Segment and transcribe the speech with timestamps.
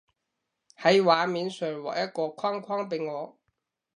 [0.79, 3.37] 喺畫面上畫一個框框畀我